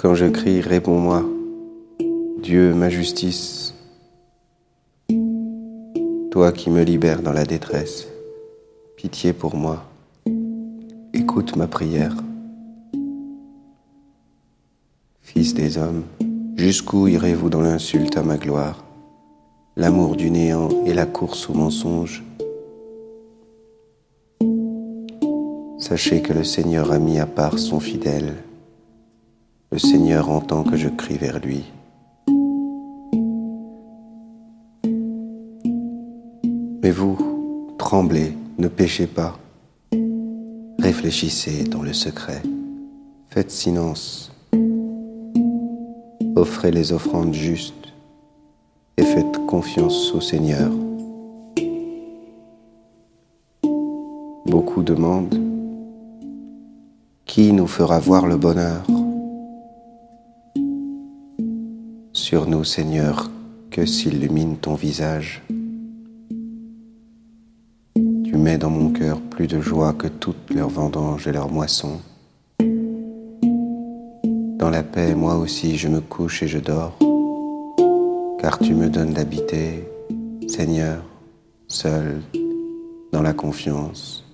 Quand 0.00 0.14
je 0.14 0.24
crie, 0.24 0.62
réponds-moi. 0.62 1.22
Dieu, 2.42 2.72
ma 2.72 2.88
justice. 2.88 3.74
Toi 6.30 6.52
qui 6.52 6.70
me 6.70 6.84
libères 6.84 7.20
dans 7.20 7.34
la 7.34 7.44
détresse, 7.44 8.08
pitié 8.96 9.34
pour 9.34 9.56
moi. 9.56 9.84
Écoute 11.12 11.54
ma 11.54 11.66
prière. 11.66 12.16
Fils 15.20 15.52
des 15.52 15.76
hommes, 15.76 16.04
jusqu'où 16.56 17.06
irez-vous 17.06 17.50
dans 17.50 17.60
l'insulte 17.60 18.16
à 18.16 18.22
ma 18.22 18.38
gloire, 18.38 18.82
l'amour 19.76 20.16
du 20.16 20.30
néant 20.30 20.70
et 20.86 20.94
la 20.94 21.04
course 21.04 21.50
au 21.50 21.52
mensonge 21.52 22.24
Sachez 25.78 26.22
que 26.22 26.32
le 26.32 26.44
Seigneur 26.44 26.90
a 26.90 26.98
mis 26.98 27.18
à 27.18 27.26
part 27.26 27.58
son 27.58 27.80
fidèle. 27.80 28.36
Le 29.72 29.78
Seigneur 29.78 30.30
entend 30.30 30.64
que 30.64 30.76
je 30.76 30.88
crie 30.88 31.16
vers 31.16 31.38
lui. 31.38 31.62
Mais 36.82 36.90
vous, 36.90 37.16
tremblez, 37.78 38.36
ne 38.58 38.66
péchez 38.66 39.06
pas. 39.06 39.38
Réfléchissez 40.80 41.62
dans 41.64 41.82
le 41.82 41.92
secret. 41.92 42.42
Faites 43.28 43.52
silence. 43.52 44.32
Offrez 46.34 46.72
les 46.72 46.92
offrandes 46.92 47.34
justes 47.34 47.92
et 48.96 49.04
faites 49.04 49.46
confiance 49.46 50.12
au 50.12 50.20
Seigneur. 50.20 50.72
Beaucoup 54.46 54.82
demandent 54.82 55.40
qui 57.24 57.52
nous 57.52 57.68
fera 57.68 58.00
voir 58.00 58.26
le 58.26 58.36
bonheur? 58.36 58.82
Sur 62.30 62.46
nous, 62.46 62.62
Seigneur, 62.62 63.28
que 63.72 63.84
s'illumine 63.84 64.56
ton 64.56 64.76
visage. 64.76 65.42
Tu 67.96 68.36
mets 68.36 68.56
dans 68.56 68.70
mon 68.70 68.92
cœur 68.92 69.20
plus 69.20 69.48
de 69.48 69.60
joie 69.60 69.92
que 69.94 70.06
toutes 70.06 70.54
leurs 70.54 70.68
vendanges 70.68 71.26
et 71.26 71.32
leurs 71.32 71.50
moissons. 71.50 72.00
Dans 74.60 74.70
la 74.70 74.84
paix, 74.84 75.16
moi 75.16 75.38
aussi, 75.38 75.76
je 75.76 75.88
me 75.88 76.00
couche 76.00 76.44
et 76.44 76.46
je 76.46 76.60
dors, 76.60 76.96
car 78.38 78.60
tu 78.60 78.74
me 78.74 78.88
donnes 78.88 79.12
d'habiter, 79.12 79.88
Seigneur, 80.46 81.02
seul, 81.66 82.22
dans 83.10 83.22
la 83.22 83.32
confiance 83.32 84.29